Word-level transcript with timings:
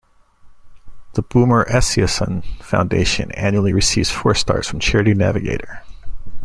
The 1.13 1.21
Boomer 1.21 1.63
Esiason 1.65 2.43
Foundation 2.63 3.31
annually 3.33 3.71
receives 3.71 4.09
four 4.09 4.33
stars 4.33 4.65
from 4.67 4.79
Charity 4.79 5.13
Navigator. 5.13 5.83